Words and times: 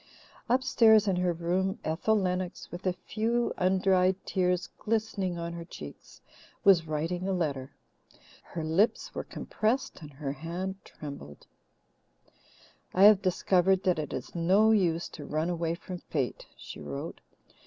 Upstairs 0.49 1.07
in 1.07 1.17
her 1.17 1.31
room, 1.31 1.77
Ethel 1.83 2.15
Lennox, 2.19 2.71
with 2.71 2.87
a 2.87 2.93
few 2.93 3.53
undried 3.55 4.15
tears 4.25 4.67
glistening 4.79 5.37
on 5.37 5.53
her 5.53 5.63
cheeks, 5.63 6.21
was 6.63 6.87
writing 6.87 7.27
a 7.27 7.33
letter. 7.33 7.75
Her 8.41 8.63
lips 8.63 9.13
were 9.13 9.23
compressed 9.23 10.01
and 10.01 10.11
her 10.13 10.31
hand 10.31 10.83
trembled: 10.83 11.45
"I 12.95 13.03
have 13.03 13.21
discovered 13.21 13.83
that 13.83 13.99
it 13.99 14.11
is 14.11 14.33
no 14.33 14.71
use 14.71 15.07
to 15.09 15.23
run 15.27 15.51
away 15.51 15.75
from 15.75 15.99
fate," 15.99 16.47
she 16.57 16.79
wrote. 16.79 17.21